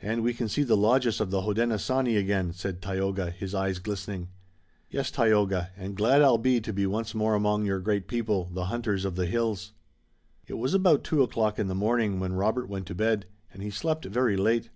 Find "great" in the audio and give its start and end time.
7.80-8.06